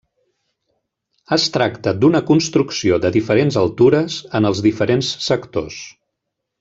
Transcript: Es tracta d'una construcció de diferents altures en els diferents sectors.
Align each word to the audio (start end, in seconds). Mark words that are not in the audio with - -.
Es 1.35 1.43
tracta 1.57 1.93
d'una 2.03 2.21
construcció 2.31 2.99
de 3.03 3.13
diferents 3.17 3.59
altures 3.65 4.17
en 4.41 4.49
els 4.51 4.63
diferents 4.71 5.13
sectors. 5.27 5.79